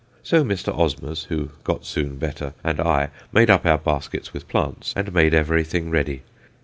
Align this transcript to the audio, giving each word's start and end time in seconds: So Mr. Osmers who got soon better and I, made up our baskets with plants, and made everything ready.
So 0.23 0.43
Mr. 0.43 0.75
Osmers 0.75 1.25
who 1.25 1.51
got 1.63 1.85
soon 1.85 2.17
better 2.17 2.55
and 2.63 2.79
I, 2.79 3.09
made 3.31 3.51
up 3.51 3.67
our 3.67 3.77
baskets 3.77 4.33
with 4.33 4.47
plants, 4.47 4.93
and 4.97 5.13
made 5.13 5.35
everything 5.35 5.91
ready. 5.91 6.23